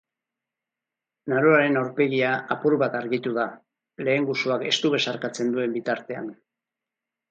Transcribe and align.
Naroaren 1.33 1.77
aurpegia 1.83 2.33
apur 2.57 2.77
bat 2.85 2.99
argitu 3.03 3.37
da, 3.39 3.47
lehengusuak 4.09 4.69
estu 4.75 4.95
besarkatzen 4.99 5.57
duen 5.57 5.81
bitartean. 5.81 6.39